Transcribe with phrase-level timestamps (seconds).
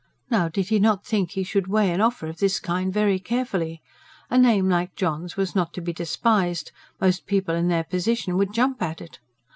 [0.31, 3.83] Now did he not think he should weigh an offer of this kind very carefully?
[4.31, 8.51] A name like John's was not to be despised; most people in their position would
[8.51, 9.19] jump at it.